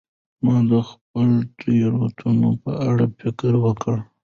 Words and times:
ما 0.45 0.55
د 0.69 0.71
خپلو 0.89 1.37
تیروتنو 1.59 2.49
په 2.63 2.71
اړه 2.89 3.05
فکر 3.19 3.53
وکړ. 3.63 3.95